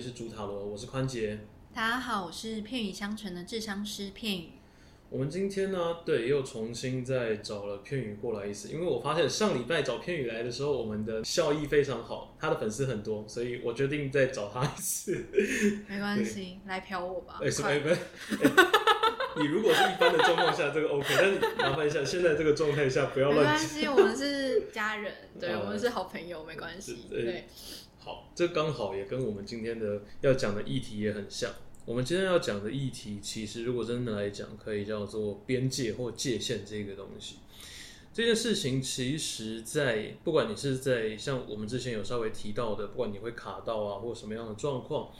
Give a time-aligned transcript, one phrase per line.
[0.00, 1.38] 里是朱塔罗，我是宽杰。
[1.74, 4.48] 大家好，我是片语相传的智商师片语。
[5.10, 15.26] 我们今天呢，对，又重新再找了片语过来一次，因为我发现上礼拜找片语来的时候，我们的效益非常好，他的粉丝很多，所以我决定再找他一次。
[15.86, 17.38] 没关系，来嫖我吧。
[17.42, 17.68] 哎，什么？
[17.80, 17.98] 不是，
[19.36, 23.40] 你如果是一般的状况下，这个 OK，但是麻烦一下，现在这个状态下不要乱。
[23.40, 27.04] 没关系，我们是家人，对我们是好朋友，没关系。
[27.10, 27.46] 对。
[28.02, 31.52] 好，这刚好也跟我们今天的要讲的议题也很像。
[31.84, 37.36] 我们今天要讲的议题，其实如果真的来讲，可以叫做边界或界限这个东西。
[38.14, 45.10] 这件事情，其实，在不管你是在像我们之前有稍微提到的，不管你会卡到啊，或什么样的状况，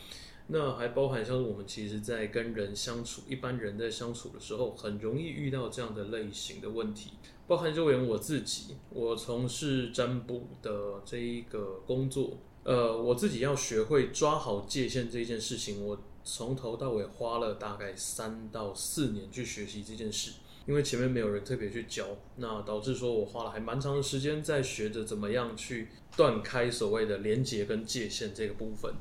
[0.47, 7.11] 那还包含像是我们其实，在跟人相处，一般人在相处的时候，很容易遇到这样的类型的问题。
[7.47, 12.39] 包含就连我自己，我从事占卜的这一个工作。
[12.71, 20.35] 呃，我自己要学会抓好界限这件事情，我从头到尾花了大概三到四年去学习这件事，
[20.69, 28.95] 因为前面没有人特别去教，那导致说我花了还蛮长的时间在学着怎么样去断开所谓的连接跟界限这个部分。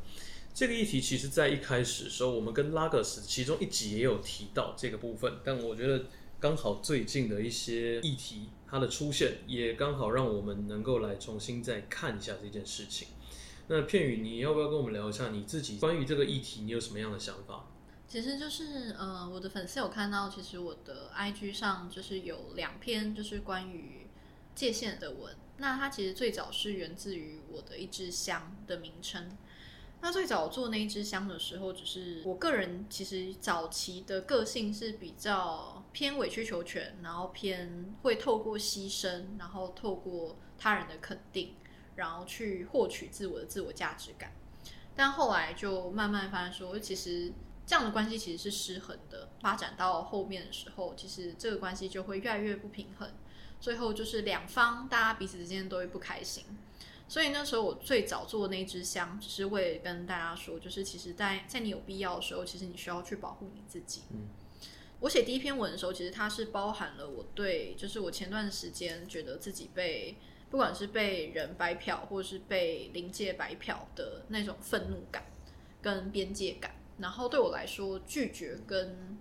[0.52, 6.06] 这个议题其实在一开始的时候，我们跟拉格斯其中一集也有提到这个部分，但我觉得
[6.40, 13.10] 刚好最近的一些议题它的出现，也刚好让我们能够来重新再看一下这件事情。
[13.72, 17.68] 那片羽，你要不要跟我们聊一下你自己关于这个议题，你有什么样的想法？
[18.08, 24.08] 其实就是呃，我的粉丝有看到，其实我的 IG 上就是有两篇就是关于
[24.56, 25.36] 界限的文。
[25.58, 29.38] 那它其实最早是源自于我的一支香的名称。
[30.02, 41.54] 那最早做那一支香的时候，只是我个人其实早期的个性是比较偏委曲求全，然后偏会透过牺牲，然后透过他人的肯定。
[42.00, 44.32] 然后去获取自我的自我价值感，
[44.96, 47.34] 但后来就慢慢发现说，其实
[47.66, 49.28] 这样的关系其实是失衡的。
[49.42, 53.12] 发展到后面的时候，其实这个关系就会越来越不平衡，
[53.60, 56.46] 最后就是两方大家彼此之间都会不开心。
[57.10, 64.04] 所以那时候我最早做那支香，只是为了跟大家说，就是其实，在在你有必要的时候，其实你需要去保护你自己。
[64.12, 64.30] 嗯，
[65.02, 70.16] 我写第一篇文的时候，其实它是包含了我对，就是我前段时间觉得自己被。
[70.50, 75.24] 不管是被人白嫖，或是被临界白嫖的那种愤怒感
[75.80, 79.16] 跟边界感，然后对我来说，拒绝跟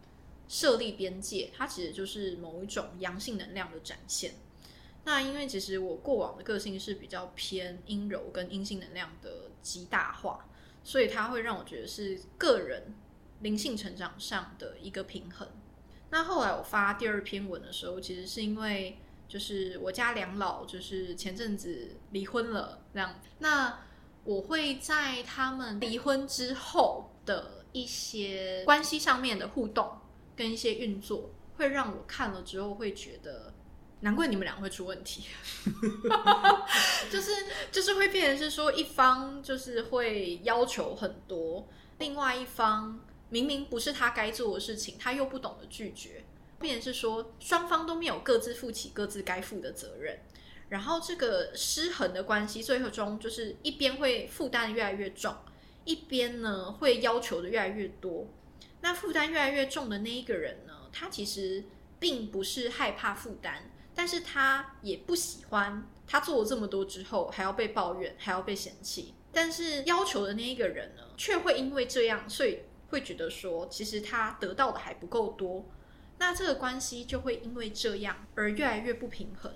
[0.49, 4.33] 设立边界，它其实就是某一种阳性能量的展现。
[5.05, 10.49] 那因为其实我过往的个性是比较偏阴柔跟阴性能量的极大化，
[10.83, 12.95] 所以它会让我觉得是个人
[13.41, 15.47] 灵性成长上的一个平衡。
[16.09, 18.97] 那后来我发第二篇文的时候，其实是因为。
[19.29, 23.21] 就是我家两老，就是前阵子离婚了，这样。
[23.39, 23.79] 那
[24.25, 29.99] 我会在他们离婚之后的一些关系上面的互动
[30.35, 33.53] 跟一些运作，会让我看了之后会觉得，
[34.01, 35.25] 难怪你们俩会出问题。
[37.13, 37.33] 就是
[37.71, 41.69] 就是会变成是说，一方就是会要求很多，
[41.99, 46.25] 另外一方明明不是他该做的事情，他又不懂得拒绝。
[46.61, 50.19] 变成是说，双方都没有各自负起各自该负的责任，
[50.69, 55.35] 然后这个失衡的关系，最后中就是一边会负担越来越重，
[55.85, 58.27] 一边呢会要求的越来越多。
[58.81, 61.65] 那负担越来越重的那一个人呢，他其实
[61.99, 69.15] 并不是害怕负担，但是他也不喜欢他做了这么多之后还要被抱怨，还要被嫌弃。
[69.31, 72.61] 但是要求的那一个人呢，却会因为这样，所以
[72.91, 75.65] 会觉得说，其实他得到的还不够多。
[76.19, 79.53] 那这个关系就会因为这样而越来越不平衡，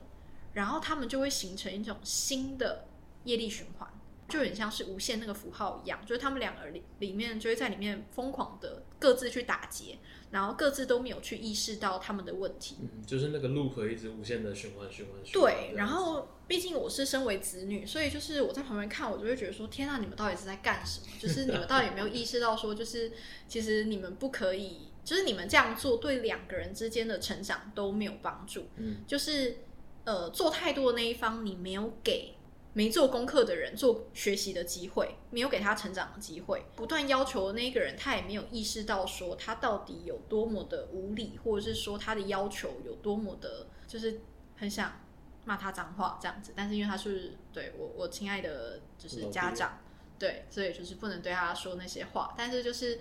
[0.53, 2.87] 然后他们就会形成一种新的
[3.25, 3.89] 业力循环，
[4.29, 9.99] 就很像是无限那个符号一样，就是他们两个里里面就会在里面疯狂的各自去打劫，
[10.31, 15.15] 然后各自都没有去意识到他们的问题，嗯，就是那个路可以一直无限的循环循环。
[15.33, 21.07] 对，然后毕竟我是身为子女，所以就是我在旁边看，我就会觉得说，天啊，你们到底是在干什么？
[21.19, 23.11] 就是你们到底有没有意识到说，就是
[23.49, 24.92] 其实你们不可以。
[25.05, 28.69] 就是你们这样做对两个人之间的成长都没有帮助。
[28.77, 29.59] 嗯，就是
[30.05, 32.37] 呃，做太多的那一方，你没有给
[32.73, 36.65] 没做功课的人做学习的机会，没有给他成长的机会。
[36.77, 44.21] 不断要求的那个人，他也没有意识到说他到底有多么的无理，或者是说他的要求有多么的，就是
[44.57, 45.01] 很想
[45.45, 46.53] 骂他脏话这样子。
[46.55, 49.81] 但是因为他是对我我亲爱的就是家长，
[50.19, 52.35] 对，所以就是不能对他说那些话。
[52.39, 53.01] 但是就是。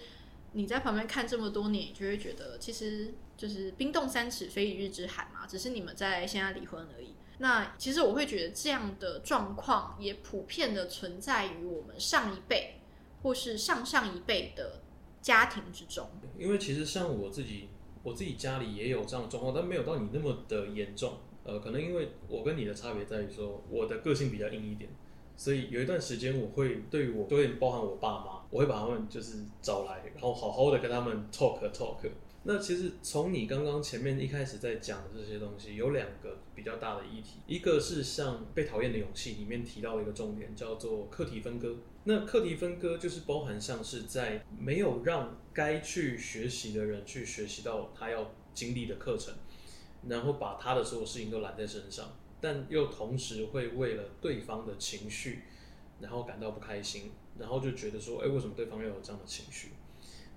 [0.54, 7.14] 你在旁边看这么多年，你就会觉得其实就是冰冻三尺非一日之寒嘛，只是你们在现在离婚而已。
[7.38, 12.76] 那其实我会觉得这样的状况也普遍的存在于我们上一辈，
[13.24, 14.82] 或是上上一辈的
[15.22, 16.08] 家庭之中。
[16.38, 17.70] 因为其实像我自己，
[18.04, 21.18] 我自己家里也有这样的状况，但没有到你那么的严重。
[21.44, 24.92] 呃，可能因为我跟你的差别在于说，我的个性比较硬一点，
[25.36, 31.98] 所以有一段时间我会对我，有点包含我爸妈，我会把他们就是找来，然后好好的跟他们 talk talk。
[32.44, 41.76] 那其实从你刚刚前面一开始在讲的这些东西，有两个比较大的议题，一个是像《被讨厌的勇气》里面提到的一个重点，叫做课题分割。
[42.04, 49.36] 那课题分割就是包含像是在没有让该去学习的人去学习到他要经历的课程，
[50.10, 55.44] 然后把他的所有事情都揽在身上，但又同时会为了对方的情绪，
[56.00, 57.12] 然后感到不开心，
[57.42, 59.72] 然后就觉得说，哎，为什么对方要有这样的情绪？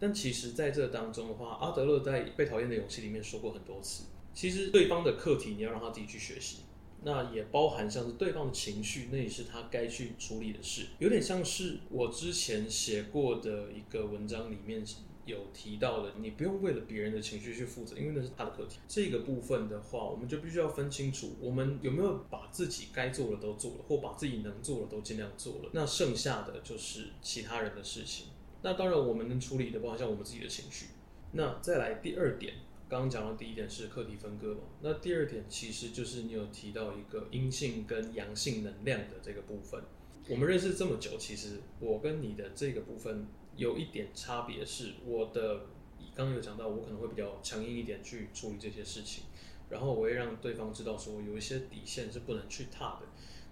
[0.00, 4.04] 但其实，在这当中的话，阿德勒在《被讨厌的勇气》里面说过很多次，
[4.34, 6.62] 其实对方的课题你要让他自己去学习，
[7.04, 10.86] 那也包含像是对方的情绪，那也是他该去处理的事。
[10.98, 14.84] 有点像是我之前写过的一个文章里面
[15.26, 18.78] 有提到的，你不用为了别人的情绪去负责，因为那是他的课题。
[18.86, 28.26] 这个部分的话，我们就必须要分清楚，我们有没有把自己该做的都做了，或把自己能做的都尽量做了，那剩下的就是其他人的事情。
[28.62, 30.86] 那当然，我们能处理的，包括像我们自己的情绪。
[31.32, 32.54] 那再来第二点，
[32.88, 34.60] 刚刚讲到第一点是课题分割嘛？
[34.80, 39.82] 那第二点其实就是你有提到一个阴性跟阳性能量的这个部分。
[40.28, 43.26] 我们认识这么久，其实我跟你的这个部分
[43.56, 45.66] 有一点差别，是我的
[46.14, 49.24] 刚刚有讲到，我可能会比较强硬一点去处理这些事情，
[49.68, 53.06] 然后我会让对方知道说有一些底线是不能去踏的。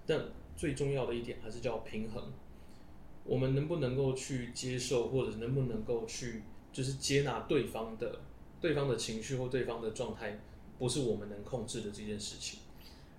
[0.06, 0.26] 但
[0.56, 2.32] 最重要的一点还是叫平衡。
[3.24, 8.20] 我们能不能够去接受，或者能不能够去，就是接纳对方的
[8.60, 10.40] 对方的情绪或对方的状态，
[10.76, 12.58] 不是我们能控制的这件事情。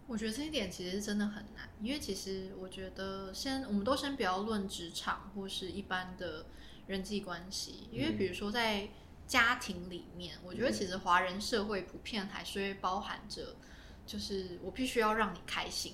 [0.05, 6.45] 我觉得这一点其实真的很难，因为其实我觉得先，我们都先不要论职场或是一般的
[6.87, 8.89] 人际关系，因为比如说在
[9.25, 13.55] 家庭里面，我觉得其实华人社会普遍还是会包含着，
[14.05, 15.93] 就是我必须要让你开心，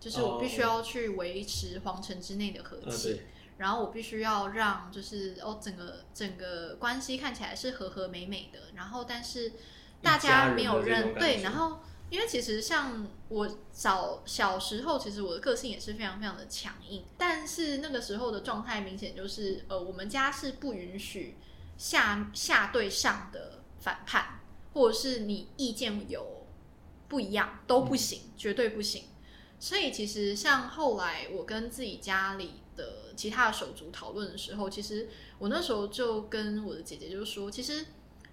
[0.00, 3.20] 就是我必须要去维持皇城之内的和气。
[3.58, 8.58] 然后我必须要让，就是哦，整个整个关系看起来是和和美美的。
[8.74, 9.52] 然后，但是
[10.00, 11.42] 大家没有认对。
[11.42, 11.78] 然后，
[12.10, 17.02] 因为其实像我小小时候，其实我的个性也是非常非常的强硬。
[17.16, 21.36] 但是那个时候的状态明显就是，呃，我们家是不允许
[21.78, 24.40] 下下对上的反叛，
[24.74, 26.46] 或者是你意见有
[27.08, 29.04] 不一样都不行，绝对不行。
[29.58, 32.56] 所以其实像后来我跟自己家里。
[32.74, 35.06] 的其他的手足讨论的时候，其实
[35.38, 37.84] 我那时候就跟我的姐姐就说，其实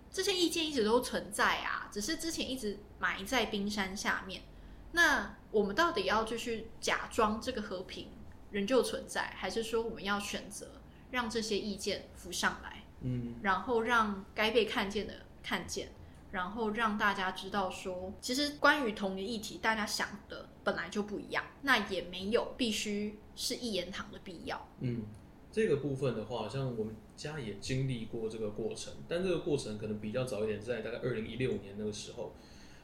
[0.10, 4.44] 这些意见一直都存在啊，只是之前一直埋在冰山下面。
[4.92, 8.08] 那我们到底要继续假装这个和平
[8.52, 10.82] 仍旧存在，还是说我们要选择
[11.12, 15.14] 让这些意见浮上来，嗯，然后让该被看见的
[15.44, 15.92] 看见？
[16.32, 24.68] 然后让大家知道说，其实关于同一个议题，大家想的本来就不一样，那也没有必须是一言堂的必要。
[24.80, 25.04] 嗯，
[25.52, 32.34] 这个部分的话，像我们家也经历过这个过程，但这个过程可能比较早一点，在大概二零一六年那个时候。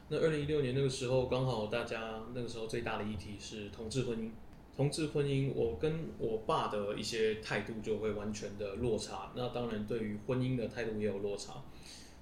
[0.08, 4.30] 那二零一六年那个时候，刚好大家那个时候最大的议题是同志婚姻。
[4.76, 9.32] 同志婚姻，我跟我爸的一些态度就会完全的落差。
[9.34, 11.64] 那当然，对于婚姻的态度也有落差。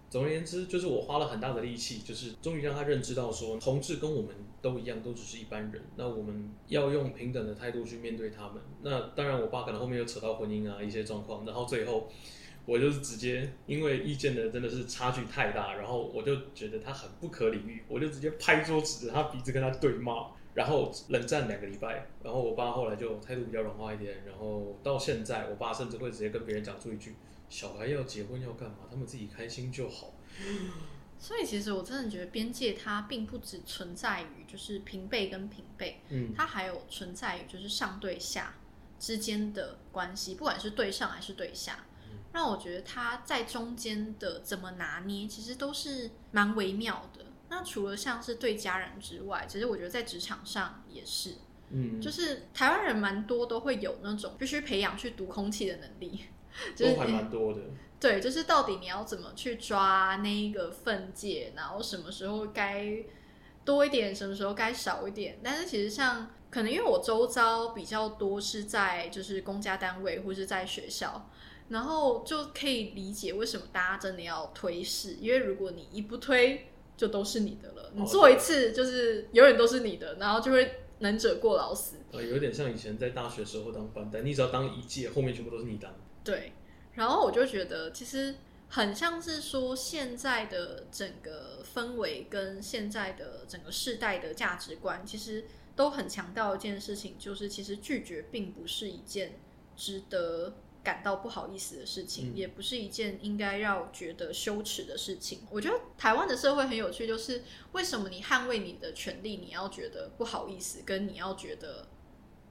[0.08, 4.30] 总而言之，就是我花了很大的力气，就是终于让他认知到说，同志跟我们
[4.62, 5.82] 都一样，都只是一般人。
[5.96, 8.62] 那我们要用平等的态度去面对他们。
[8.82, 12.08] 那当然，我爸可能后面又扯到婚姻啊一些状况，然后最后
[12.66, 22.06] 我就是直接因为意见的真的是差距太大，然后我就觉得他很不可理喻，我就直接拍桌子，指着他鼻子跟他对骂，然后冷战两个礼拜。
[22.22, 27.14] 然后我爸后来就态度比较软化一点，然后到现在，我爸甚至会直接跟别人讲出一句。
[27.50, 28.78] 小孩要结婚要干嘛？
[28.90, 30.14] 他们自己开心就好。
[31.18, 38.54] 所以其实我真的觉得边界它并不只存在于就是平辈跟平辈，嗯，它还有存在于就是上对下
[38.98, 41.86] 之间的关系，不管是对上还是对下，
[42.32, 47.24] 让我觉得他在中间的怎么拿捏，其实都是蛮微妙的。
[47.48, 51.34] 那除了像是对家人之外，其实我觉得在职场上也是，
[51.70, 56.24] 嗯，就是台湾人蛮多都会有那种必须培养去读空气的能力。
[56.78, 57.60] 都还蛮多的，
[57.98, 62.96] 对，就是到底你要怎么去抓那一个分界，然后什么时候该
[63.64, 65.40] 多一点，什么时候该少一点。
[65.42, 71.28] 但是其实像可能因为我周遭比较多是在就是公家单位或是在学校，
[71.68, 77.90] 然后就可以理解为什么大家真的要推事，因为如果你一不推，就都是你的了。
[77.94, 81.96] 你做一次就是永远都是你的，然后就会能者过劳死。
[82.12, 85.92] 呃，有点像以前在大学时候当班代，你只要当一届，后面全部都是你当。
[86.22, 86.52] 对，
[86.92, 88.34] 然后我就觉得其实
[88.68, 95.44] 很像是说现在的整个氛围跟现在的整个世代的价值观，其实
[95.74, 99.40] 都很强调一件事情，就是其实拒绝并不是一件
[99.76, 100.54] 值得
[100.84, 105.40] 感到不好意思的事情，嗯也不是一件应该要觉得羞耻的事情。
[105.50, 111.88] 我觉得台湾的社会很有趣，就是为什么你捍卫你的权利，你要觉得不好意思，跟你要觉得。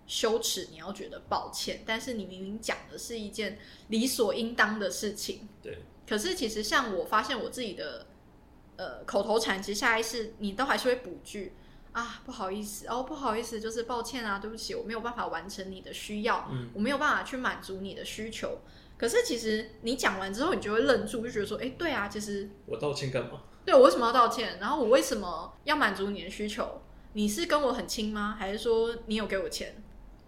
[0.05, 8.05] 羞耻，你要觉得抱歉，但是你明明讲的是一件理所应当的事情，对，可是其实像我发现我自己的
[8.75, 11.53] 呃口头禅，其实下意识你都还是会补句
[11.93, 18.59] 啊，不好意思哦，不好意思，就是抱歉啊，对不起，我没有办法完成你的需要，嗯我没有办法去满足你的需求。
[18.97, 23.41] 可是其实你讲完之后，你就会愣住，就觉得说，哎，对啊，其实我道歉干嘛？
[23.65, 24.57] 对我为什么要道歉？
[24.59, 26.81] 然后我为什么要满足你的需求？
[27.13, 28.35] 你是跟我很亲吗？
[28.39, 29.75] 还是说你有给我钱？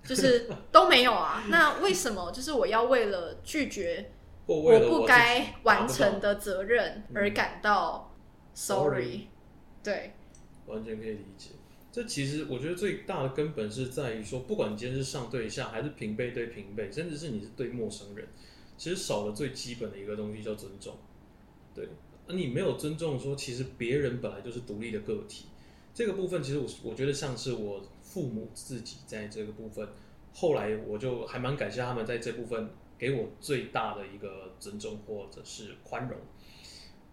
[0.04, 1.44] 就是 都没有啊。
[1.50, 4.12] 那为什么就是我要为了拒绝
[4.46, 8.14] 我不该完成的责任而感到
[8.54, 9.28] sorry？Sorry
[9.84, 10.15] 对，
[10.68, 11.52] 完全可以理解。
[11.92, 18.28] 这其实我觉得最大的根本是在于说，不管今天是上对下，还是平辈对平辈，甚至是你是对陌生人，
[18.78, 20.98] 其实少了最基本的一个东西叫尊重。
[21.74, 21.88] 对，
[22.28, 25.46] 那你没有尊重说，其实别人本来就是独立的个体。
[25.94, 29.88] 这个部分其实我我觉得像是我父母自己在这个部分，
[30.34, 36.18] 后来我就还蛮感谢他们在这部分给我最大的一个尊重或者是宽容。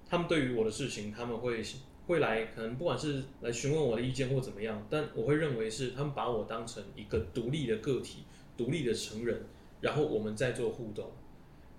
[0.09, 1.62] 他们对于我的事情，他们会
[2.06, 8.25] 会来，可能不管是来询问我的意见或怎么样，但我会认为是他们把我当成一个独立的个体、
[8.56, 9.44] 独立的成人，
[9.80, 11.12] 然后我们再做互动。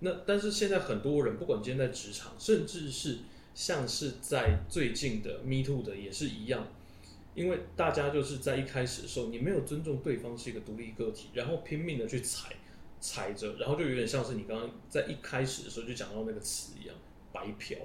[0.00, 3.18] 那但是现在很多人，不管今天在职场，甚至是
[3.54, 6.66] 像是在最近的 Me Too 的也是一样，
[7.34, 12.56] 因为大家就是在一开始的时候，你没有尊重对方是一个独立个体，然后拼命的去踩
[12.98, 16.96] 踩着，然后就有点像是你刚刚在一开始的时候就讲到那个词一样，
[17.32, 17.78] 白嫖。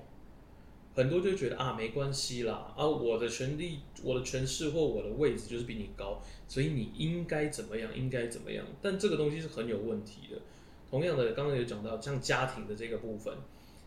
[0.99, 8.65] 很多就觉得啊，没关系啦，啊，我的权利、我的权势或我的位置就是比你高，所以你应该怎么样，应该怎么样。
[8.81, 10.41] 但这个东西是很有问题的。
[10.91, 13.33] 同样的，刚刚有讲到像家庭的这个部分，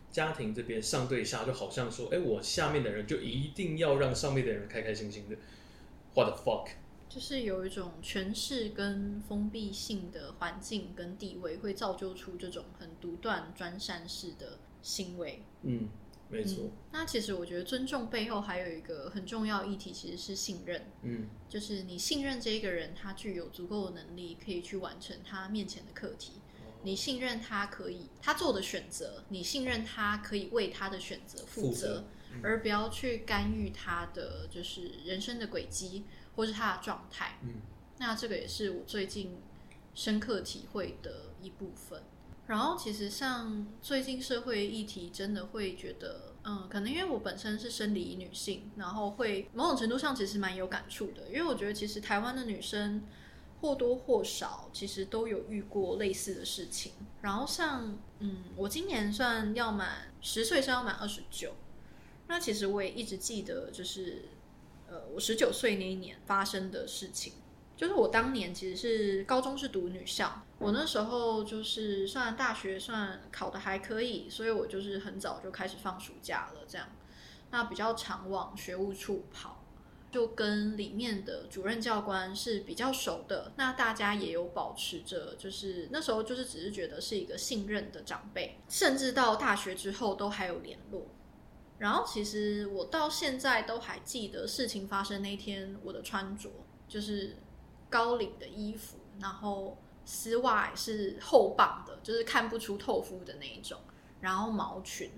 [0.09, 5.35] 家庭这边上对下，就好像说，哎，我下面的人就一定要让上面的人开开心心的。
[6.15, 6.69] What the fuck？
[7.07, 15.43] 就是有一种权势跟封闭性的环境跟地位，会造就出这种很独断专善式的行为。
[15.61, 15.89] 嗯，
[16.33, 20.85] 没错嗯，那其实我觉得尊重背后还有一个很重要议题，其实是信任。
[21.03, 26.33] 嗯就是你信任这一个人，他具有足够的能力，可以去完成他面前的课题。
[26.83, 36.03] 你信任他可以他做的选择，你信任他可以为他的选择负责，负责嗯而不要去干预他的就是人生的轨迹
[36.35, 37.37] 或是他的状态。
[37.43, 37.61] 嗯，
[37.99, 39.37] 那这个也是我最近
[39.93, 42.03] 深刻体会的一部分。
[42.45, 53.01] 然后其实像最近社会议题，真的会觉得，嗯，可能因为我本身是生理女性，然后会某种程度上其实蛮有感触的，因为我觉得其实台湾的女生
[53.61, 56.91] 或多或少其实都有遇过类似的事情。
[57.21, 61.53] 然后像，嗯，我今年算要满十岁，是要满二十九，
[62.27, 64.25] 那其实我也一直记得，就是
[64.89, 67.31] 呃，我十九岁那一年发生的事情。
[67.83, 76.87] 就是我当年其实是高中是读女校，我那时候就是算大学算考的还可以，所以我就是很早就开始放暑假了，这样。
[77.51, 79.65] 那比较常往学务处跑，
[80.09, 83.51] 就跟里面的主任教官是比较熟的。
[83.57, 91.05] 那大家也有保持着，就是那时候就是只是觉得是一个信任的长辈，甚至到大学之后都还有联络。
[91.79, 96.49] 然后其实我到现在都还记得事情发生那天我的穿着，
[96.87, 97.35] 就是
[97.93, 103.79] 高领的衣服，然后丝袜是厚绑的，就是看不出透肤的那一种，
[104.19, 105.11] 然后毛裙，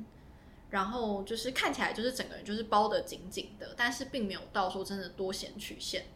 [0.69, 6.07] 然后就是看起来就是整个人就是包得紧紧的，但是并没有到说真的多显曲线。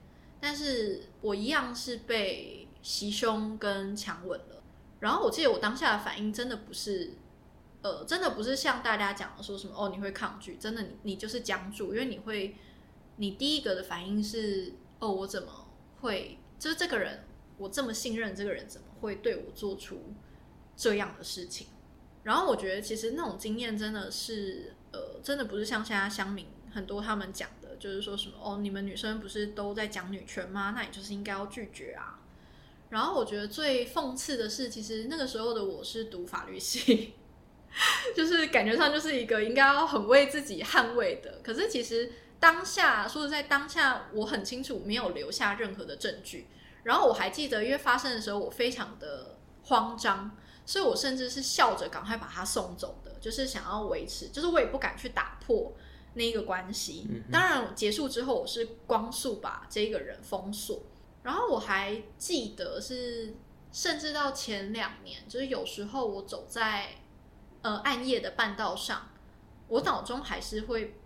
[0.41, 4.61] 但是我一样是被袭胸跟强吻了。
[4.99, 7.13] 然后我记得我当下的反应真的不是，
[7.81, 12.55] 呃，真的不是像大家讲的说什么哦你会抗拒，真的你你就是僵住，因为你会，
[13.15, 15.67] 你第一个的反应是哦我怎么
[16.01, 17.23] 会，就是这个人
[17.57, 20.13] 我这么信任这个人怎么会对我做出
[20.75, 21.67] 这样的事情？
[22.23, 30.73] 然后我觉得其实那种经验真的是，呃，真的不是像现在乡民很多他们讲的，就是说什么哦，你们女生不是都在讲女权吗？
[30.75, 32.19] 那你就是应该要拒绝啊。
[32.89, 37.13] 然后我觉得最讽刺的是，其实那个时候的我是读法律系，
[38.15, 41.39] 就是感觉上就是一个应该要很为自己捍卫的。
[41.43, 46.47] 可是其实当下说实在，当下我很清楚没有留下任何的证据。
[46.83, 50.35] 然后我还记得，因为发生的时候我非常的慌张。
[50.65, 55.73] 所以我甚至是笑着赶快把他送走的，就是想要维持，就是我也不敢去打破
[56.13, 57.07] 那一个关系。
[57.31, 60.83] 当然结束之后，我是光速把这个人封锁。
[61.23, 63.33] 然后我还记得是，
[63.71, 66.89] 甚至到前两年，就是有时候我走在
[67.63, 69.09] 呃暗夜的半道上，
[69.69, 70.98] 我脑中还是会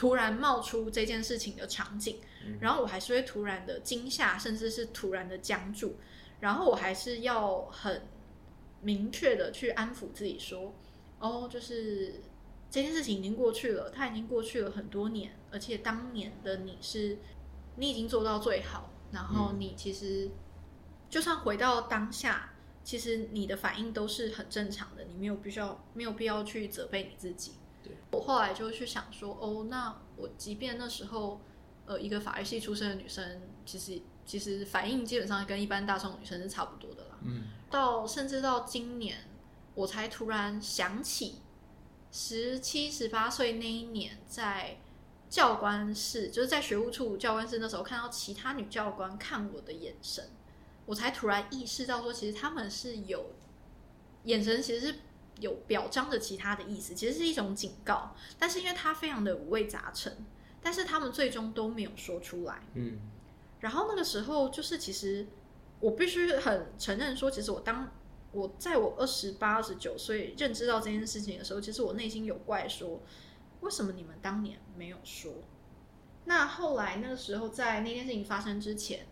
[0.00, 2.20] 突然冒出这件事情的场景，
[2.58, 5.96] 然后我还是会突然的惊吓，甚至是突然的僵住，
[6.40, 8.00] 然后我还是要很
[8.80, 10.72] 明确的去安抚自己说，
[11.18, 12.14] 哦，就是
[12.70, 17.18] 这件事情已经过去了，它已经过去了很多年，而且当年的你是，
[17.76, 18.90] 你已经做到最好。
[19.12, 20.30] 然后你其实
[21.10, 27.52] 就算回到当下，其实你的反应都是很正常的，你没有必要没有必要去责备你自己。
[27.90, 31.40] 对我后来就去想说，哦，那我即便那时候
[31.86, 37.18] 呃一个法律系出身的女生，其实其实反应基本上跟一般大众女生是差不多的啦。
[37.22, 39.28] 嗯，到甚至到今年，
[39.74, 41.42] 我才突然想起
[42.12, 44.78] 十七十八岁那一年在。
[45.30, 50.28] 教官室就是在学务处教官室那时候看到其他女教官看我的眼神，
[50.86, 53.26] 我才突然意识到说，其实他们是有
[54.24, 54.94] 眼神，其实是
[55.40, 58.14] 有表彰的其他的意思，其实是一种警告。
[58.38, 60.24] 但是因为他非常的五味杂陈，
[60.62, 62.62] 但是他们最终都没有说出来。
[62.74, 62.98] 嗯，
[63.60, 65.26] 然后那个时候就是其实
[65.80, 67.90] 我必须很承认说，其实我当
[68.32, 73.00] 我在我二十八、二十九岁认知到这件事情的时候，其实我内心有怪说。
[73.60, 75.30] 为什么你们当年没有说？
[76.24, 79.06] 那后来那个时候，在那件事情发生之前，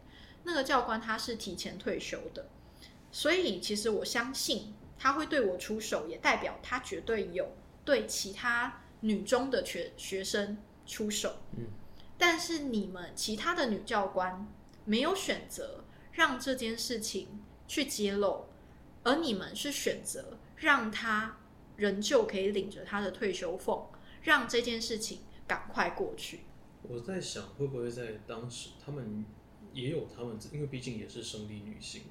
[0.45, 2.49] 那个教官他是提前退休的，
[3.13, 11.37] 所以其实我相信他会对我出手，也代表他绝对有对其他女中的学学生出手。
[11.57, 11.65] 嗯，
[12.19, 14.47] 但是你们其他的女教官
[14.85, 18.47] 没有选择让这件事情去揭露，
[19.05, 21.39] 而你们是选择让他
[21.77, 23.89] 仍旧可以领着他的退休俸。
[24.21, 26.41] 让这件事情赶快过去。
[26.83, 29.25] 我在想，会不会在当时，他们
[29.73, 32.03] 也有他们，因为毕竟也是生理女性，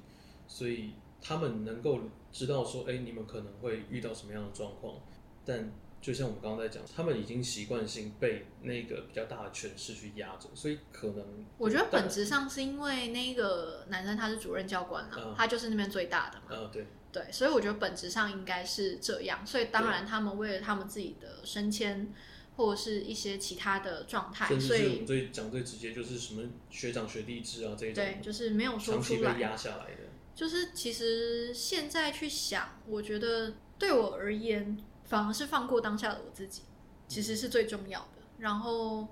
[0.48, 2.00] 所以他们能够
[2.32, 4.96] 知道说，哎，你们可能会遇到什么样的状况。
[5.44, 11.24] 但就像我们刚刚在讲，他们已经习惯性被那个比较大的权势去压着，所以可能
[11.58, 16.44] 我觉得本质上是因为那个男生他是主任教官了，他就是那边最大的嘛。
[16.50, 16.86] 嗯，对。
[17.10, 19.44] 对，所以我觉得本质上应该是这样。
[19.44, 22.12] 所以当然，他们为了他们自己的升迁，
[22.54, 30.02] 或者是一些其他的状态，所以最讲最直接就是什么学长学弟制啊这一种，对，就是没有说出来压下来的。
[30.38, 36.62] 就是其实现在去想，我觉得对我而言，反而是放过当下的我自己，
[37.08, 38.22] 其实是最重要的。
[38.38, 39.08] 然后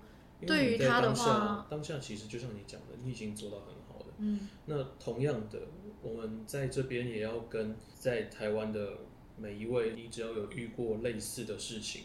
[0.47, 4.15] 对于他的话，当下其实就像你讲的，你已经做到很好了。
[4.19, 5.59] 嗯，那同样的。
[6.03, 8.99] 我们在这边也要跟在台湾的
[9.37, 12.03] 每一位，你只要有遇过类似的事情，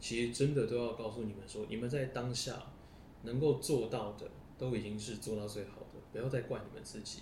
[0.00, 2.54] 其实真的都要告诉你们说，你们在当下
[3.24, 7.20] 能够做到的，都已经是做到最好的，不要再怪你们自己，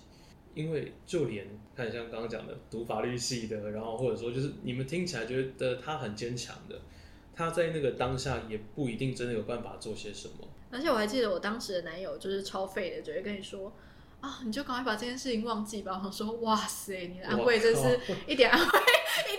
[0.55, 6.81] 因为就连看像刚刚讲的读法律系的，然后或者说就是你们听起来觉得他很坚强的，
[7.35, 10.47] 他在那个当下也不一定真的有办法做些什么。
[10.71, 13.71] 而且我还记得我当时的男友就是超废的，就会跟你说。
[14.21, 14.39] 啊！
[14.43, 16.01] 你就赶快把这件事情忘记吧。
[16.03, 18.71] 我说，哇塞，你的安慰真是一点安慰，一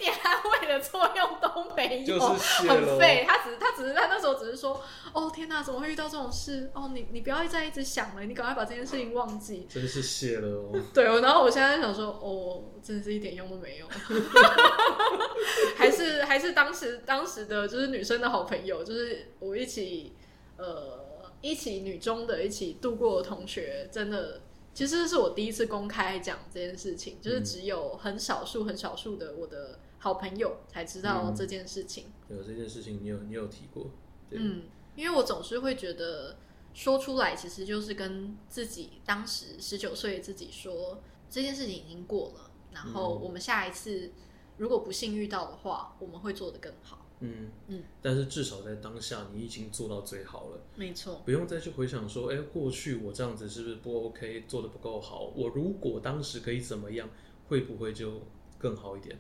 [0.07, 3.25] 点安慰的作用都没有，很废。
[3.27, 4.81] 他只是，他只是，他那时候只是说，
[5.13, 6.71] 哦天哪，怎么会遇到这种事？
[6.75, 9.67] 哦，你你不要再一直想了，你赶快把这件事情忘记。
[9.69, 10.73] 真是谢了哦。
[10.95, 13.87] 对，然后我现在想说，哦，真的是一点用都没有。
[15.77, 20.15] 还是还是当时当时的就是女生的好朋友，就是我一起
[20.57, 21.05] 呃
[21.41, 24.43] 一起女中的一起度过的同学，真的。
[24.77, 32.07] 其实是我第一次公开讲这件事情，就是只有很少数、很少数的我的好朋友才知道这件事情。
[32.29, 33.91] 有这件事情，你有你有提过？
[34.31, 34.63] 嗯，
[34.95, 36.37] 因为我总是会觉得
[36.75, 44.11] 说出来，其实就是跟自己当时十九岁自己说，这件事情已经过了，然后我们下一次
[44.59, 47.07] 如果不幸遇到的话，我们会做得更好。
[47.21, 50.61] 嗯嗯，但是至少在当下，你已经做到最好了。
[50.75, 55.33] 没错，不用再去回想说，哎，过去我这样子是不是不 OK，做的不够好？
[55.35, 57.09] 我如果当时可以怎么样，
[57.49, 58.21] 会不会就
[58.59, 59.19] 更好一点？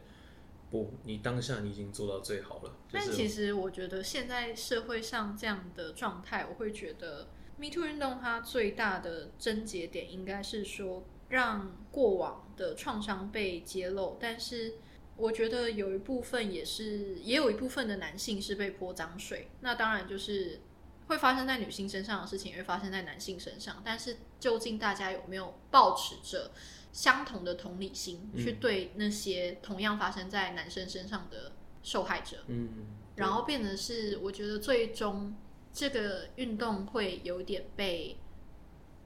[0.70, 2.76] 不，你当下你已经做到最好了。
[2.90, 14.74] 但其实我觉得现在社会上这样的状态，我会觉得 Me Too 运动它最大的症结点应该是说，让过往的创伤被揭露，但是。
[15.18, 19.48] 我觉得有一部分也是，也有一部分的男性是被泼脏水。
[19.62, 20.60] 那当然就是
[21.06, 23.80] 会发生在女性身上的事情，也会发生在男性身上。
[23.82, 26.50] 但是究竟大家有没有保持着
[26.96, 28.42] 相同的同理心嗯。
[28.42, 35.36] 去对那些同样发生在男生身上的受害者，嗯，然后变得是我觉得最终
[35.74, 38.16] 这个运动会有点被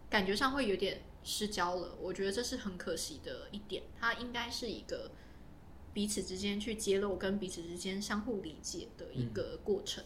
[0.09, 5.11] 感觉上会有点失焦了，我觉得这是很可惜的一点，它应该是一个
[5.93, 10.05] 彼此之间去揭露跟彼此之间相互理解的一个过程。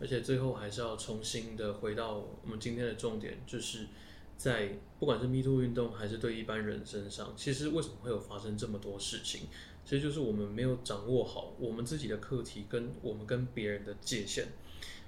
[0.00, 3.86] 而且最后还是要重新的回到我们今天的重点，就是
[4.36, 9.42] 在不管是 Me Too 运动还是对一般人身上，其实为什么会有发生这么多事情？
[9.84, 14.46] 其实就是我们没有掌握好我们自己的课题跟我们跟别人的界限，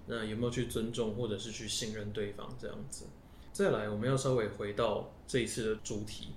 [0.07, 3.07] 那有没有去尊重或者是去信任对方这样子？
[3.53, 6.29] 再来，我们要稍微回到这一次的主题，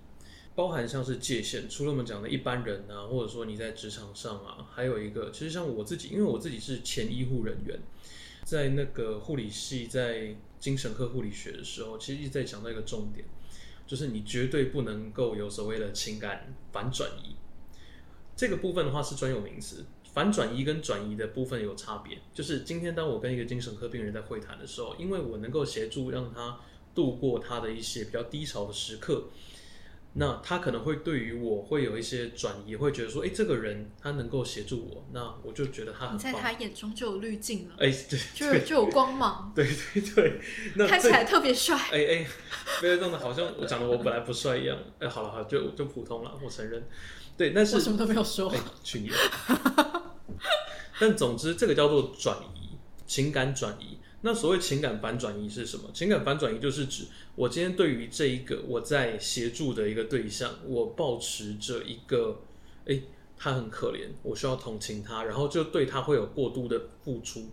[0.55, 7.77] 包含像是界限，除了我们讲的一般人啊，或者说你在职场上啊，还有一个，其实像我自己，因为我自己是前医护人员，
[8.45, 13.25] 在那个护理系在精神科护理学的时候，其实一直在讲到一个重点，
[13.87, 17.35] 就是你绝对不能够有所谓的情感反转移。
[18.35, 22.19] 这个部分的话是专有名词，反转移跟转移的部分有差别。
[22.33, 26.59] 就是今天当我跟一个精神科病人在会谈的时候，因为我能够协助让他
[26.95, 29.25] 度过他的一些比较低潮的时刻，
[30.13, 36.33] 那他可能会对于我会有一些转移，会觉得说，哎，这个人他能够协助我，那我就觉得他很你在。
[36.33, 40.41] 他眼中就有滤镜了，哎，对 就是就有光芒，对对对，
[40.75, 41.77] 那看起来特别帅。
[41.91, 42.27] 哎哎，
[42.79, 44.75] 不要弄得好像我长得我本来不帅一样。
[44.97, 46.83] 哎，好了好了，就就普通了，我承认。
[47.37, 49.15] 对，但是我什么都没有说哎，去你的！
[50.99, 53.98] 但总之，这个叫做转移，情感转移。
[54.21, 55.89] 那所谓情感反转移是什么？
[55.93, 57.05] 情感反转移就是指
[57.35, 62.41] 我今天对于这一个我在协助的一个对象，我保持着一个，
[62.85, 63.01] 哎，
[63.37, 67.49] 他很可怜，我需要同情他，然后就对他会有过度的付出。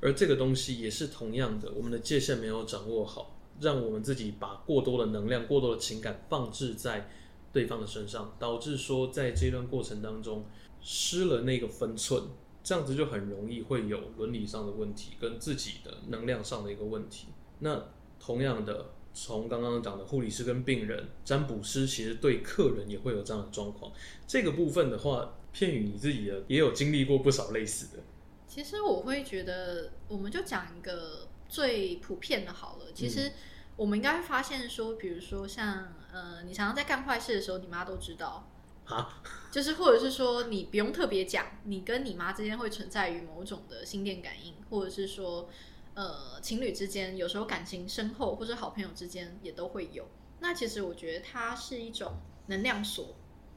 [0.00, 7.10] 而这个东西也是同样的，我们的界限没有掌握好，让我们自己把过多的能量、过多的情感放置在
[7.52, 10.46] 对方的身上，导致说在这段过程当中
[10.80, 12.22] 失了那个分寸，
[12.68, 17.28] 这样子就很容易会有伦理上的问题，跟自己的能量上的一个问题。
[17.60, 17.82] 那
[18.20, 23.90] 同样的，从刚刚讲的护理师跟病人、占卜师，其实对客人也会有这样的状况。
[24.26, 28.02] 这个部分的话，片语你自己的也有经历过不少类似的。
[28.46, 32.92] 其实我会觉得，我们就讲一个最普遍的好了。
[32.94, 33.32] 其实
[33.76, 38.46] 我们应该会发现说，比如说像呃，你常常在干坏事的时候，你妈都知道。
[38.88, 39.22] 啊，
[39.52, 45.48] 就是或者是说，你不用特别讲，你跟你妈之间会存在于某种的心电感应，或者是说，
[45.94, 50.06] 呃，情侣之间有时候感情深厚，或者好朋友之间也都会有。
[50.40, 52.14] 那其实我觉得它是一种
[52.46, 53.16] 能量锁。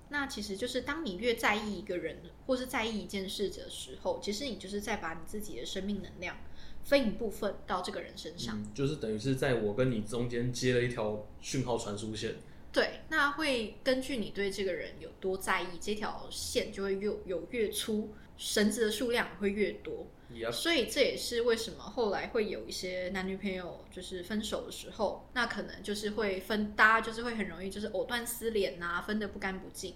[0.09, 6.35] 那其实就是当你越在意一个人，或是在意一件事的时候，其实你就是在把你自己的生命能量
[6.83, 8.59] 分一部分到这个人身上。
[8.59, 12.35] 嗯，就是等于是在我跟你中间接了一条讯号传输线。
[12.71, 20.07] 对，那会根据你对这个人有多在意，这条线就会越有越粗，绳子的数量也会越多。
[20.33, 29.95] Yep 所以这也是为什么后来会有一些男女朋友就是分手的时候，那可能就是会分，大家就是会很容易就是藕断丝连呐、分得不干不净，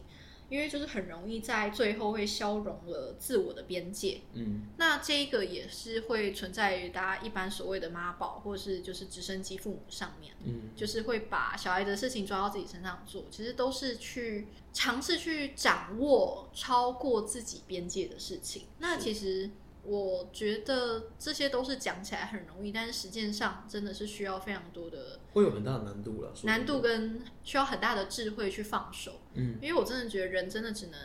[0.50, 4.22] 因为就是很容易在最后会消融了自我的边界。
[4.34, 10.34] 嗯，那这一个也是会存在于大家一般所谓的妈宝，或是就是直升机父母上面。
[10.44, 18.68] 嗯，就是会把小孩的事情抓到自己身上做，其实都是去尝试去掌握超过自己边界的事情。
[18.80, 19.50] 那其实
[19.86, 26.34] 我觉得这些都是讲起来很容易，但是实践上真的是需要非常多的会有很大的难度了。
[26.44, 29.22] 难度，跟需要很大的智慧去放手。
[29.34, 31.00] 嗯，因为我真的觉得人真的只能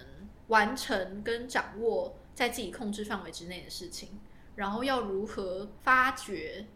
[0.49, 4.19] 完成跟掌握在自己控制范围之内的事情，
[4.57, 6.66] 然后要如何发掘、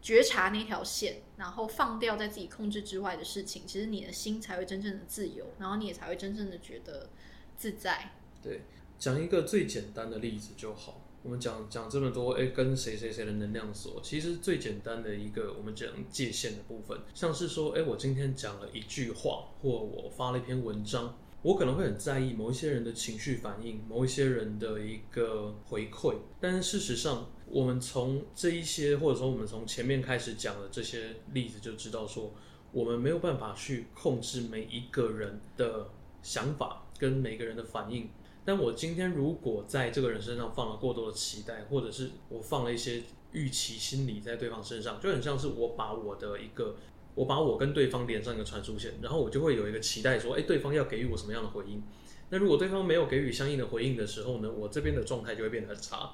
[0.00, 7.10] 觉察那条线，然后放掉在自己控制之外的事情，其实你的心才会真正的自由，然后你也才会真正的觉得
[7.56, 8.12] 自在。
[8.40, 8.62] 对，
[8.98, 11.00] 讲一个最简单的例子就好。
[11.22, 32.34] 我们讲讲这么多，哎，跟谁谁谁的能量锁，其实最简单的一个，我们讲界限的部分，像是说，哎，我今天讲了一句话，或我发了一篇文章，我可能会很在意某一些人的情绪反应，某一些人的一个回馈，但是事实上，我们从这一些，或者说我们从前面开始讲的这些例子，就知道说，
[32.72, 35.88] 我们没有办法去控制每一个人的
[36.20, 38.10] 想法跟每个人的反应。
[38.44, 43.02] 但我今天如果在这个人身上放了过多的期待，或者是我放了一些
[43.32, 46.76] 预期心理在对方身上，就很像是我把我的一个，
[47.14, 51.82] 我把我跟对方连上一个传输线，然后我就会有一个期待说，哎，对方要给予我什么样的回应？
[52.30, 56.12] 那如果对方没有给予相应的回应的时候呢，我这边的状态就会变得很差。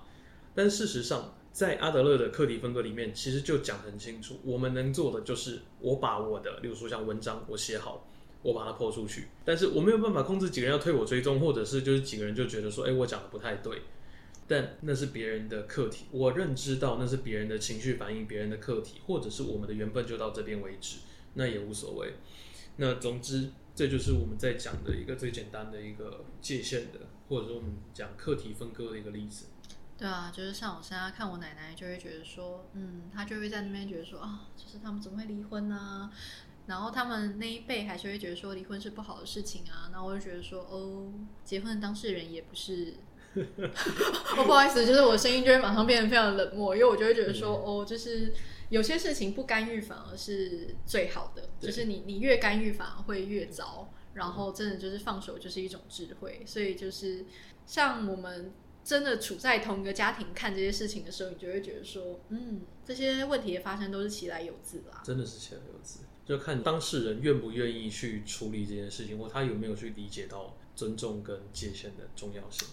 [0.54, 8.08] 但事实上，在阿德勒的课题分割里面，其实就讲很清楚，我们能做的就是我把我的，例如说像文章我写好，
[8.42, 13.82] 我把它抛出去，但是我没有办法控制几个人要推我追踪，或者是就是几个人就觉得说，哎，我讲的不太对，
[14.46, 20.98] 但那是别人的课题，我认知到那是别人的情绪反应，别人的课题，或者是我们的缘分就到这边为止，
[21.34, 22.14] 那也无所谓。
[22.76, 29.46] 那总之，这就是我们在讲的一个最简单的一个界限的，或者说我们讲课题分割的一个例子。
[29.98, 36.08] 对啊，就是像我现在看我奶奶，就会觉得说，嗯，她就会在那边觉得说啊，就是他们怎么会离婚呢？
[36.68, 39.90] 然后他们那一辈还是会觉得说离婚是不好的事情啊。
[39.90, 41.12] 然后我就觉得说，哦，
[41.44, 42.94] 结婚的当事人也不是，
[43.34, 48.32] 哦，不好意思，就是我声音就会马上变得非常冷漠，因为我就会觉得说，哦，就是
[48.68, 53.92] 有些事情不干预反而是最好的，就是你你越干预反而会越糟。
[54.14, 57.24] 然后真的就是放手就是一种智慧，所以就是
[57.66, 58.52] 像我们。
[58.84, 65.02] 真的处在同一个家庭看这些事情的时候，你就会觉得说，嗯，这些问题的发生都是其来有自啦。
[65.04, 72.68] 真的是其来有自，就看当事人愿不愿意去处理这件事情，或他有没有去理解到尊重跟界限的重要性。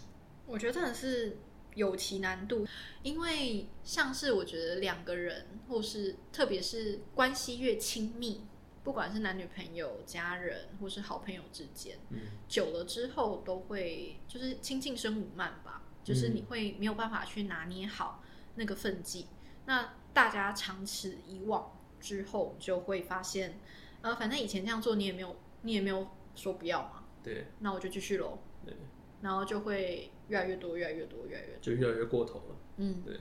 [0.46, 1.38] 我觉得真的是
[1.74, 2.68] 有其难度，
[3.02, 8.42] 因为像是我觉得两个人，或是特别是关系越亲密，
[8.84, 15.82] 不管是男女朋友、家人，或是好朋友之间，嗯，久了之后都会就是亲近生无慢吧。
[16.04, 18.22] 就是你会没有办法去拿捏好
[18.54, 19.26] 那个分际，
[19.66, 23.60] 那大家长此以往之后，就会发现，
[24.02, 27.04] 呃，反正以前这样做，你也没有，你也没有说不要嘛。
[27.24, 27.46] 对。
[27.60, 28.40] 那我就继续喽。
[28.66, 28.74] 对。
[29.22, 32.56] 然后就会越来越多，越来越多，越来越多就越来越过头了。
[32.78, 33.18] 嗯，对。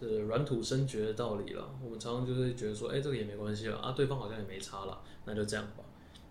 [0.00, 1.74] 呃，软土生绝的道理了。
[1.84, 5.84] 我们常常就是觉得说，哎，这个也没关系了啊，对方好像也没差了，那就这样吧。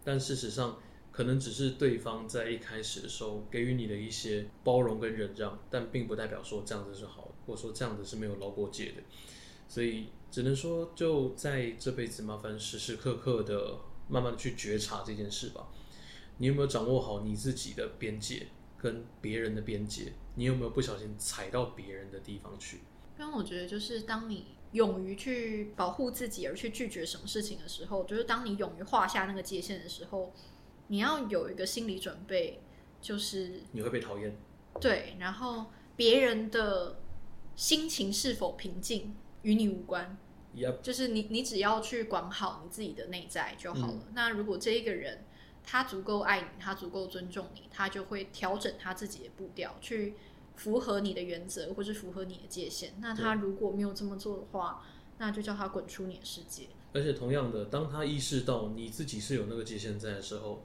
[0.03, 0.77] 但事实上。
[1.09, 9.01] 可能只是对方在一开始的时候给予你的一些包容跟忍让，但并不代表说这样子是好，或者说这样子是没有捞过界的。
[9.67, 13.77] 所以只能说，就在这辈子，麻烦时时刻刻的
[14.07, 15.67] 慢慢的去觉察这件事吧。
[16.37, 20.13] 你有没有掌握好你自己的边界跟别人的边界？
[20.35, 22.81] 你有没有不小心踩到别人的地方去？
[23.19, 30.33] 因为我觉得，就是当你勇于去保护自己而去拒绝什么事情的时候，就是当你勇于画下那个界限的时候。
[30.89, 32.61] 你要有一个心理准备，
[33.01, 34.33] 就是你会被讨厌。
[34.79, 35.65] 对，然后
[35.97, 37.01] 别人的
[37.57, 40.17] 心情是否平静与你无关。
[40.81, 44.07] 就是你，你只要去管好你自己的内在就好了。
[44.13, 45.23] 那如果这一个人
[45.63, 50.15] 他足够爱你，他足够尊重你，他就会调整他自己的步调，去
[50.55, 52.93] 符合你的原则，或是符合你的界限。
[52.99, 54.83] 那他如果没有这么做的话，
[55.19, 56.69] 那就叫他滚出你的世界。
[56.93, 60.63] 而且同样的，当他意识到你自己是有那个界限在的时候，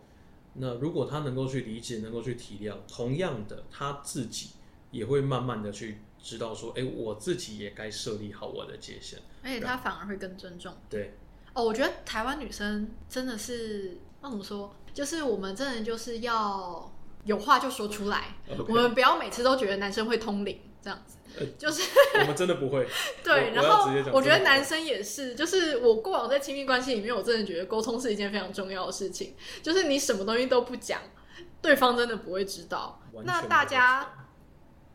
[0.54, 4.52] 那如果他能够去理解，能够去体谅，同样的，他自己
[4.90, 10.72] 也会慢慢的去知道说，哎，我自己也该设立好我的界限，而且他反而会更尊重。
[10.88, 11.14] 对，
[11.52, 14.74] 哦，我觉得台湾女生真的是，那怎么说？
[14.94, 16.90] 就是我们真的就是要
[17.24, 18.36] 有话就说出来，
[18.68, 21.16] 我们不要每次都觉得男生会通灵这样子。
[21.58, 21.82] 就是
[22.20, 22.86] 我们真的不会
[23.24, 29.34] 对，然后我觉得男生也是，就是我过往在亲密关系里面，我真的觉得沟通是一件非常重要的事情。
[29.62, 31.00] 就是你什么东西都不讲，
[31.62, 33.00] 对方真的不会知道。
[33.24, 34.21] 那大家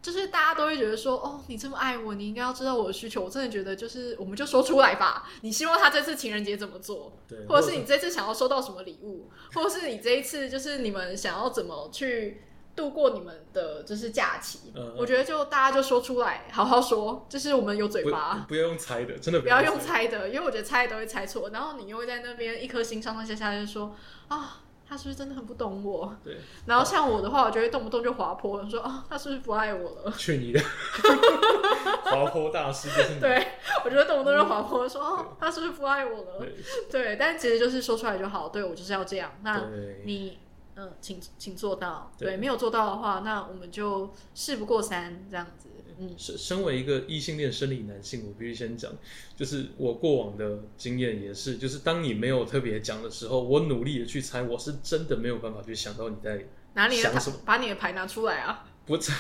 [0.02, 3.24] 就是大家都会觉得说，哦，你这么爱我，你应该要知道我的需求。
[3.24, 5.30] 我真的觉得就是我们就说出来吧。
[5.42, 7.14] 你希望他这次情人节怎么做？
[7.28, 12.44] 对，或者是你这次想要收到什么礼物，或者是你这一次就是你们想要怎么去。
[12.78, 23.96] 度过你们的就是假期，我觉得就大家就说出来，好好说，就是我们有嘴巴，不要用猜的，真的不要用猜的，因为我觉得猜都会猜错，然后你又会在那边一颗心上上下下就说
[24.28, 26.16] 啊，他是不是真的很不懂我？
[26.24, 30.12] 对，然后像我的话，我就会动不动就滑坡，说啊，他是不是不爱我了？
[30.18, 30.60] 去你的，
[32.06, 33.20] 滑坡大师就是你。
[33.20, 33.48] 对，
[33.84, 36.46] 我觉得动不动就滑坡，说哦，他是不是不爱我了？
[36.90, 39.32] 对，但其实就是说出来就好，对我就是要这样。
[39.44, 39.64] 那
[40.06, 40.40] 你。
[40.78, 42.12] 嗯，请请做到。
[42.18, 45.68] 对，没有做到的话，那我们就事不过三这样子。
[46.00, 48.92] 嗯，身身为一个异性恋生理男性，我必须先讲，
[49.36, 58.64] 就是我过往的经验也是，就是当你没有特别讲的时候，我努力的去猜，我是真的没有办法去想到你在哪里想什么，把你的牌拿出来啊！
[58.86, 59.12] 不是。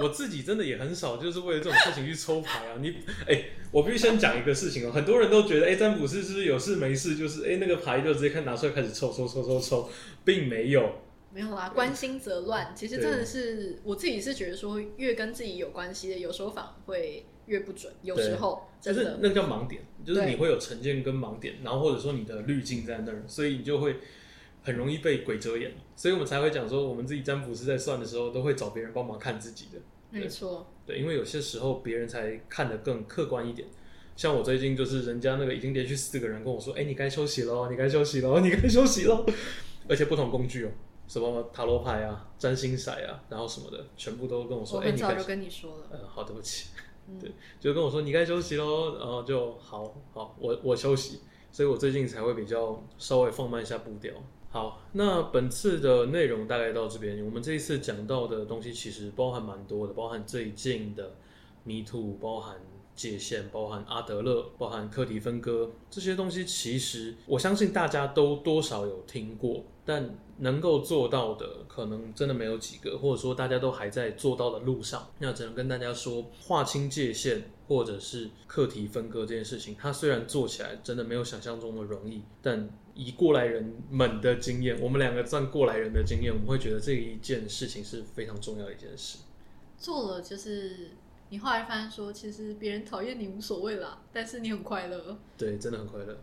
[0.00, 2.78] 我自己真的也很少，就是为了这种事情去抽牌啊！
[2.80, 2.94] 你
[3.26, 4.92] 哎，我必须先讲一个事情哦。
[4.92, 9.90] 很多人都觉得，哎，占卜师是不是有事没事，就是哎那个牌就直接看拿出来开始抽抽抽抽抽，
[10.24, 11.00] 并没有，
[11.32, 11.70] 没有啦。
[11.74, 17.92] 关心则乱，其实真的是我自己是觉得说，越跟自己有关系的，有时候反而会越不准。
[18.02, 23.96] 有时候就是那叫盲点，就是你会有成见跟盲点，然后或者说你的滤镜在那儿，所以你就会
[24.66, 25.72] 很容易被鬼遮眼。
[25.94, 29.78] 所以我们才会讲说，我们自己占卜师在算的时候，都会找别人帮忙看自己的。
[30.10, 33.68] 没错，对，因为有些时候别人才看得更客观一点。
[34.16, 39.24] 像我最近就是人家那个已经连续四个人跟我说，哎、你该休息喽，你该休息喽， 你该休息喽，
[39.88, 40.70] 而且不同工具哦，
[41.06, 46.70] 什么塔罗牌啊、占星骰啊，然后什么的，全部都跟我说，哎、你该我很早就跟你说了，呃，好，对不起，
[47.08, 54.14] 嗯 对，就跟我说你该休息喽，然后就好好，我我休息，所以我最近才会比较稍微放慢一下步调。
[54.56, 61.14] 好，那本次的内容大概到这边，我们这一次讲到的东西其实包含蛮多的，包含最近的
[61.64, 62.56] Me Too，包含
[62.94, 75.06] 界限，包含阿德勒，包含课题分割这些东西，其实我相信大家都多少有听过，但能够做到的可能真的没有几个，或者说大家都还在做到的路上。
[75.18, 89.18] 那只能跟大家说，划清界限或者是课题分割这件事情，它虽然做起来真的没有想象中的容易，但以过来人们的经验，我们两个算过来人的经验，我们会觉得这一件事情是非常重要的一件事。
[89.78, 90.92] 做了就是
[91.28, 95.18] 你后来发现说，其实别人讨厌你无所谓啦，但是你很快乐。
[95.36, 96.18] 对，真的很快乐。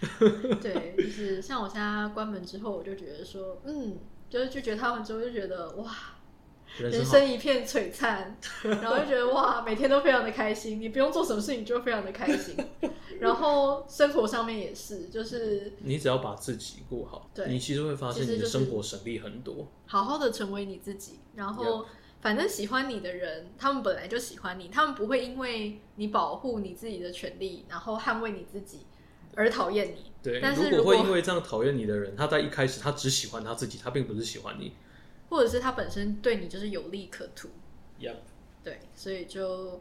[0.60, 3.96] 对，就是像我现在关门之后，我就觉得说，嗯，
[4.28, 5.92] 就是拒绝他们之后，就觉得哇，
[6.76, 12.54] 人人生一片璀璨，然后就觉得哇，每天都非常的开心，你不用做什么事情就非常的开心，
[13.18, 19.66] 然后生活上面也是，就是你只要把自己过好，对你其实会发现你的生活省力很多。
[19.86, 21.86] 好好的成为你自己，然后
[22.20, 28.86] 反正喜欢你的人，他们本来就喜欢你，他们不会因为你保护你自己的权利，然后捍卫你自己
[29.34, 30.12] 而讨厌你。
[30.22, 34.74] 对，但是如果会因为这样讨厌你的人，他在一开始他只喜欢他自己，他并不是喜欢你。
[35.28, 37.48] 或者是他本身对你就是有利可图，
[37.98, 38.14] 一样，
[38.62, 39.80] 对，所以就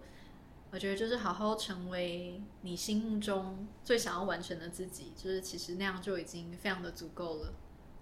[0.72, 7.54] 我觉得就是好好成为你心目中最想要完成的自己，就是其实那样就已经非常的足够了。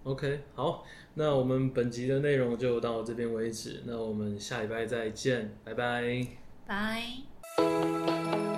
[0.03, 6.27] OK，好，那我们本集的内容就到这边为止，那我们下礼拜再见，拜拜。
[6.67, 8.54] 拜。